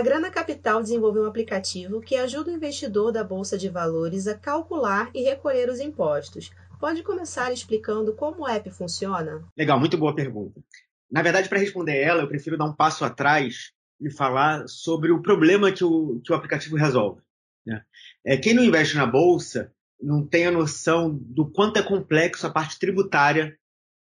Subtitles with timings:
[0.00, 4.34] a Grana Capital desenvolveu um aplicativo que ajuda o investidor da Bolsa de Valores a
[4.34, 6.50] calcular e recolher os impostos.
[6.80, 9.44] Pode começar explicando como o app funciona?
[9.54, 10.58] Legal, muito boa pergunta.
[11.10, 15.20] Na verdade, para responder ela, eu prefiro dar um passo atrás e falar sobre o
[15.20, 17.20] problema que o, que o aplicativo resolve.
[17.66, 17.84] Né?
[18.24, 19.70] É, quem não investe na Bolsa
[20.00, 23.54] não tem a noção do quanto é complexo a parte tributária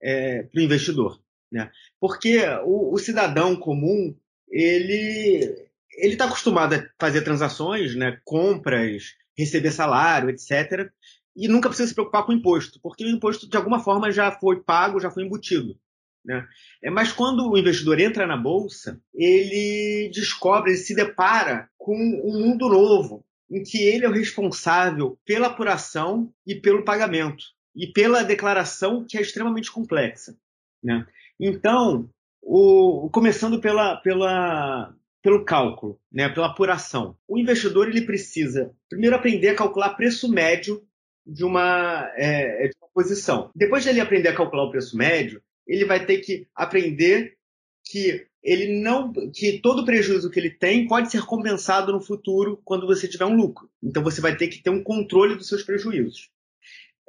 [0.00, 1.20] é, para o investidor.
[1.52, 1.70] Né?
[2.00, 4.16] Porque o, o cidadão comum
[4.48, 10.90] ele ele está acostumado a fazer transações, né, compras, receber salário, etc.
[11.36, 14.30] E nunca precisa se preocupar com o imposto, porque o imposto de alguma forma já
[14.30, 15.76] foi pago, já foi embutido.
[16.24, 16.46] Né?
[16.82, 22.40] É, mas quando o investidor entra na bolsa, ele descobre, ele se depara com um
[22.40, 28.22] mundo novo, em que ele é o responsável pela apuração e pelo pagamento, e pela
[28.22, 30.36] declaração que é extremamente complexa.
[30.82, 31.06] Né?
[31.40, 32.08] Então,
[32.40, 37.16] o, começando pela, pela, pelo cálculo, né, pela apuração.
[37.28, 40.82] O investidor ele precisa primeiro aprender a calcular preço médio
[41.24, 43.50] de uma, é, de uma posição.
[43.54, 47.36] Depois de ele aprender a calcular o preço médio, ele vai ter que aprender
[47.84, 52.86] que ele não, que todo prejuízo que ele tem pode ser compensado no futuro quando
[52.86, 53.70] você tiver um lucro.
[53.80, 56.28] Então você vai ter que ter um controle dos seus prejuízos.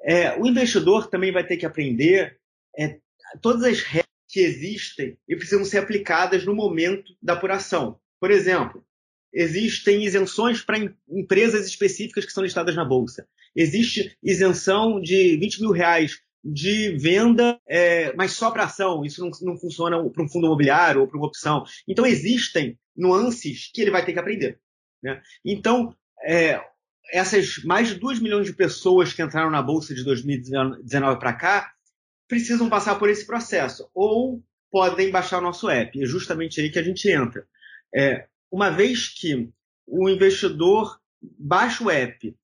[0.04, 2.38] É, o investidor também vai ter que aprender
[2.78, 3.00] é,
[3.42, 8.00] todas as regras que existem e precisam ser aplicadas no momento da apuração.
[8.24, 8.82] Por exemplo,
[9.34, 10.78] existem isenções para
[11.10, 13.28] empresas específicas que são listadas na bolsa.
[13.54, 19.04] Existe isenção de 20 mil reais de venda, é, mas só para ação.
[19.04, 21.66] Isso não, não funciona para um fundo imobiliário ou para uma opção.
[21.86, 24.58] Então existem nuances que ele vai ter que aprender.
[25.04, 25.22] Né?
[25.44, 25.94] Então,
[26.24, 26.62] é,
[27.12, 31.74] essas mais de 2 milhões de pessoas que entraram na bolsa de 2019 para cá
[32.26, 33.90] precisam passar por esse processo.
[33.94, 36.02] Ou podem baixar o nosso app.
[36.02, 37.46] É justamente aí que a gente entra.
[37.96, 39.50] É, uma vez que
[39.88, 42.36] o investidor baixa o app,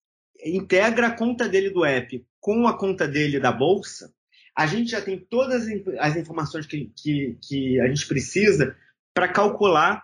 [0.43, 4.13] integra a conta dele do app com a conta dele da bolsa,
[4.55, 5.67] a gente já tem todas
[5.99, 8.75] as informações que, que, que a gente precisa
[9.13, 10.03] para calcular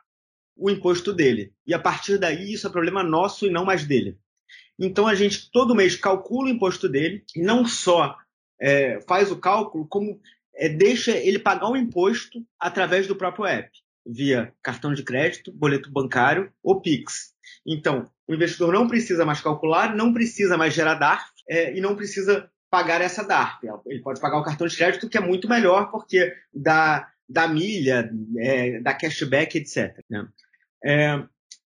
[0.56, 1.54] o imposto dele.
[1.66, 4.18] E a partir daí, isso é problema nosso e não mais dele.
[4.80, 8.18] Então, a gente todo mês calcula o imposto dele, não só
[8.60, 10.20] é, faz o cálculo, como
[10.54, 13.70] é, deixa ele pagar o imposto através do próprio app,
[14.06, 17.34] via cartão de crédito, boleto bancário ou Pix.
[17.66, 21.96] Então, o investidor não precisa mais calcular, não precisa mais gerar DARF é, e não
[21.96, 23.66] precisa pagar essa DARF.
[23.86, 28.12] Ele pode pagar o cartão de crédito, que é muito melhor, porque dá, dá milha,
[28.38, 30.00] é, dá cashback, etc.
[30.10, 30.28] Né?
[30.84, 31.24] É,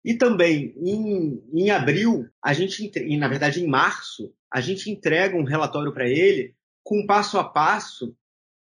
[0.04, 5.44] e também, em, em abril, a gente, na verdade em março, a gente entrega um
[5.44, 8.16] relatório para ele com passo a passo,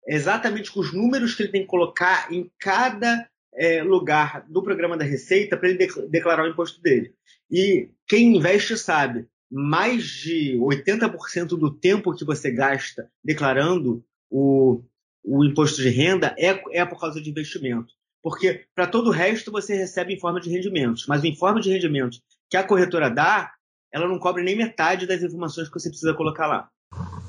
[0.08, 4.98] exatamente com os números que ele tem que colocar em cada é, lugar do programa
[4.98, 7.14] da Receita para ele de declarar o imposto dele.
[7.50, 14.84] E quem investe sabe, mais de 80% do tempo que você gasta declarando o,
[15.24, 17.94] o imposto de renda é, é por causa de investimento.
[18.22, 22.22] Porque para todo o resto você recebe informe de rendimentos, mas o informe de rendimentos
[22.50, 23.54] que a corretora dá,
[23.94, 26.70] ela não cobre nem metade das informações que você precisa colocar lá.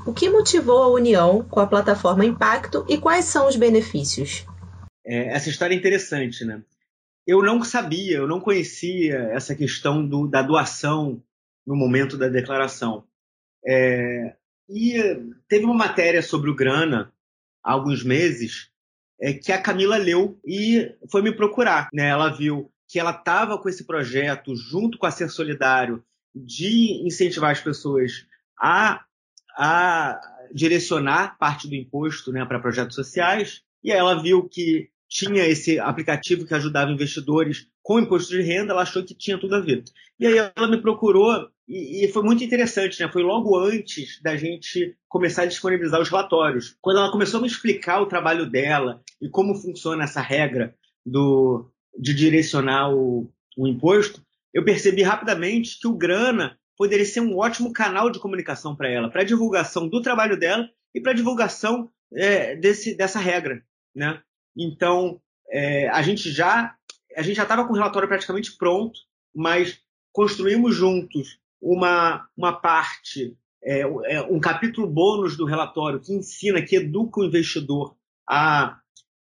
[0.06, 4.46] O que motivou a união com a plataforma Impacto e quais são os benefícios?
[5.06, 6.62] É, essa história é interessante, né?
[7.26, 11.22] Eu não sabia, eu não conhecia essa questão do, da doação
[11.66, 13.04] no momento da declaração.
[13.64, 14.36] É,
[14.68, 14.94] e
[15.48, 17.12] teve uma matéria sobre o Grana
[17.62, 18.70] há alguns meses
[19.20, 21.88] é, que a Camila leu e foi me procurar.
[21.92, 22.08] Né?
[22.08, 27.50] Ela viu que ela estava com esse projeto junto com a Ser Solidário de incentivar
[27.50, 28.26] as pessoas
[28.58, 29.04] a
[29.56, 30.20] a
[30.52, 36.46] direcionar parte do imposto né, para projetos sociais, e ela viu que tinha esse aplicativo
[36.46, 39.84] que ajudava investidores com imposto de renda, ela achou que tinha tudo a ver.
[40.18, 43.10] E aí ela me procurou e, e, foi muito interessante, né?
[43.10, 46.76] Foi logo antes da gente começar a disponibilizar os relatórios.
[46.80, 50.74] Quando ela começou a me explicar o trabalho dela e como funciona essa regra
[51.04, 51.68] do,
[51.98, 54.22] de direcionar o, o imposto,
[54.54, 59.10] eu percebi rapidamente que o Grana poderia ser um ótimo canal de comunicação para ela,
[59.10, 63.62] para divulgação do trabalho dela e para divulgação é, desse, dessa regra,
[63.94, 64.20] né?
[64.56, 65.20] Então
[65.50, 66.74] é, a gente já
[67.16, 68.98] a gente já estava com o relatório praticamente pronto,
[69.34, 69.78] mas
[70.12, 76.76] construímos juntos uma uma parte é, é, um capítulo bônus do relatório que ensina, que
[76.76, 77.96] educa o investidor
[78.28, 78.78] a,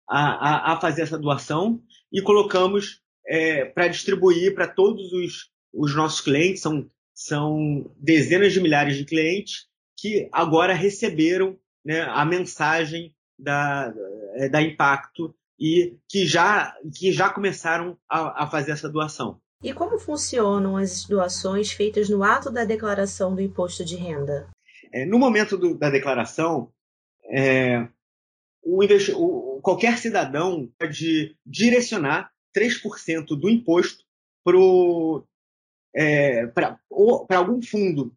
[0.08, 1.82] a, a fazer essa doação
[2.12, 8.60] e colocamos é, para distribuir para todos os, os nossos clientes, são são dezenas de
[8.60, 9.66] milhares de clientes
[9.98, 13.92] que agora receberam né, a mensagem da,
[14.50, 19.40] da Impacto e que já, que já começaram a, a fazer essa doação.
[19.62, 24.48] E como funcionam as doações feitas no ato da declaração do imposto de renda?
[24.92, 26.70] É, no momento do, da declaração,
[27.30, 27.88] é,
[28.62, 34.04] o, o, qualquer cidadão pode direcionar 3% do imposto
[35.94, 36.78] é, para
[37.30, 38.14] algum fundo,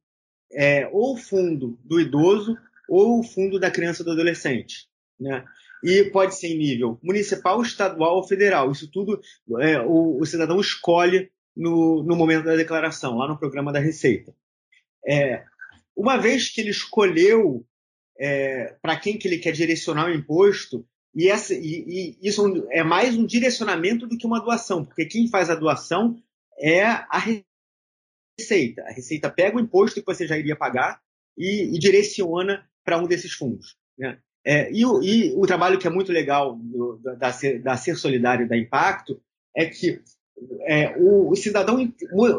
[0.52, 2.58] é, ou fundo do idoso
[2.88, 4.89] ou o fundo da criança ou do adolescente.
[5.20, 5.44] Né?
[5.84, 8.72] E pode ser em nível municipal, estadual ou federal.
[8.72, 9.20] Isso tudo
[9.60, 14.34] é, o, o, cidadão escolhe no, no, momento da declaração, lá no programa da Receita.
[15.06, 15.44] É,
[15.96, 17.66] uma vez que ele escolheu
[18.20, 20.86] é, para quem que ele quer direcionar o imposto,
[21.16, 25.28] e, essa, e, e, isso é mais um direcionamento do que uma doação, porque quem
[25.28, 26.22] faz a doação
[26.58, 27.22] é a
[28.40, 28.84] Receita.
[28.84, 31.02] A Receita pega o imposto que você já iria pagar
[31.38, 33.78] e, e direciona para um desses fundos.
[33.98, 34.20] Né?
[34.52, 37.30] É, e, o, e, o, trabalho que é muito legal do, da,
[37.62, 39.22] da Ser Solidário da Impacto
[39.56, 40.02] é que
[40.62, 41.80] é, o, o, cidadão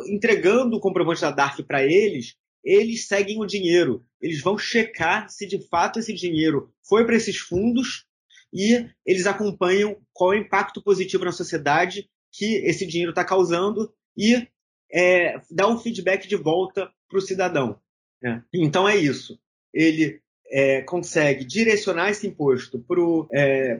[0.08, 2.34] entregando o comprovante da DARF para eles,
[2.64, 4.04] eles seguem o dinheiro.
[4.20, 8.06] Eles vão checar se de fato esse dinheiro foi para esses fundos
[8.52, 13.94] e eles acompanham qual é o impacto positivo na sociedade que esse dinheiro está causando
[14.16, 14.48] e
[14.92, 17.80] é, dá um feedback de volta para o cidadão.
[18.20, 18.42] Né?
[18.52, 19.38] Então é isso.
[19.72, 22.84] Ele é, consegue direcionar esse imposto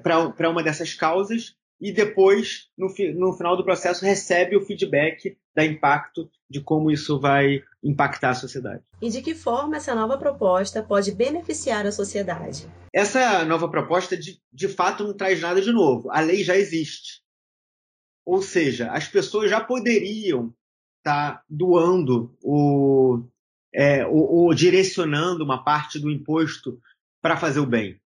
[0.02, 5.36] para é, uma dessas causas e depois, no, no, final do processo, recebe o feedback
[5.54, 8.82] da impacto de como isso vai impactar a sociedade.
[9.00, 12.68] E de que forma essa nova proposta pode beneficiar a sociedade?
[12.92, 16.10] Essa nova proposta, de, de fato, não traz nada de novo.
[16.10, 17.22] A lei já existe.
[18.26, 20.52] Ou seja, as pessoas já poderiam
[20.98, 23.22] estar tá doando o,
[23.72, 26.80] é, ou, ou direcionando uma parte do imposto
[27.22, 28.00] para fazer o bem.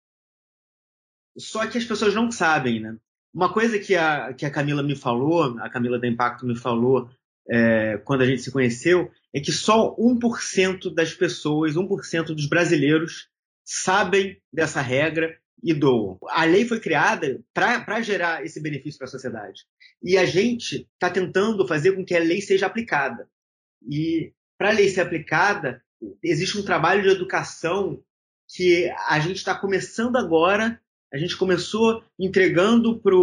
[1.38, 2.98] Só que as pessoas não sabem, né?
[3.34, 7.10] Uma coisa que a, que a Camila me falou, a Camila da Impacto me falou
[7.50, 13.28] é, quando a gente se conheceu, é que só 1% das pessoas, 1% dos brasileiros
[13.66, 16.20] sabem dessa regra e doam.
[16.30, 19.66] A lei foi criada para gerar esse benefício para a sociedade.
[20.04, 23.28] E a gente está tentando fazer com que a lei seja aplicada.
[23.90, 24.34] E
[24.64, 25.84] para a lei ser aplicada,
[26.24, 28.02] existe um trabalho de educação
[28.48, 30.80] que a gente está começando agora
[31.14, 33.14] a gente começou entregando para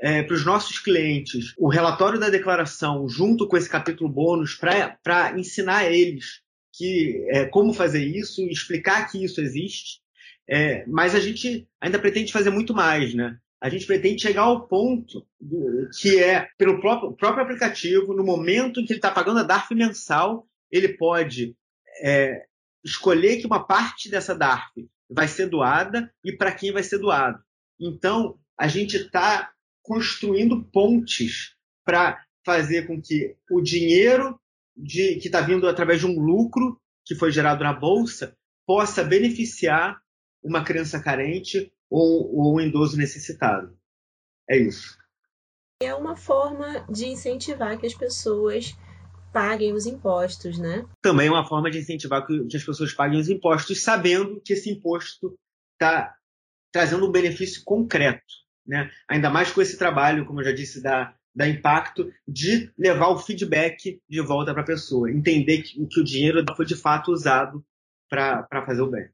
[0.00, 5.90] é, os nossos clientes o relatório da declaração junto com esse capítulo bônus para ensinar
[5.92, 6.42] eles
[6.72, 9.98] que, é, como fazer isso, explicar que isso existe.
[10.48, 13.36] É, mas a gente ainda pretende fazer muito mais, né?
[13.60, 15.26] A gente pretende chegar ao ponto
[16.00, 19.74] que é, pelo próprio, próprio aplicativo, no momento em que ele está pagando a DARF
[19.74, 21.56] mensal, ele pode
[22.02, 22.46] é,
[22.84, 27.42] escolher que uma parte dessa DARF vai ser doada e para quem vai ser doado.
[27.80, 31.54] Então, a gente está construindo pontes
[31.84, 34.38] para fazer com que o dinheiro
[34.76, 38.36] de, que está vindo através de um lucro que foi gerado na bolsa
[38.66, 40.00] possa beneficiar
[40.42, 43.76] uma criança carente ou, ou um idoso necessitado.
[44.48, 44.96] É isso.
[45.80, 48.76] É uma forma de incentivar que as pessoas
[49.32, 50.84] paguem os impostos, né?
[51.02, 54.70] Também é uma forma de incentivar que as pessoas paguem os impostos, sabendo que esse
[54.70, 55.38] imposto
[55.74, 56.14] está
[56.72, 58.24] trazendo um benefício concreto,
[58.66, 58.90] né?
[59.08, 63.18] Ainda mais com esse trabalho, como eu já disse, da, da impacto de levar o
[63.18, 67.64] feedback de volta para a pessoa, entender que, que o dinheiro foi de fato usado
[68.08, 69.08] para fazer o bem.